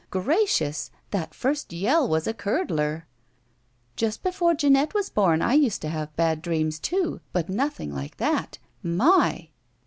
[0.09, 0.89] Gracious!
[1.11, 3.05] That first yell was a curdler!"
[3.95, 8.17] Just before Jeanette was bom I used to have bad dreams, too, but nothing like
[8.17, 8.57] that.
[8.81, 9.49] My!"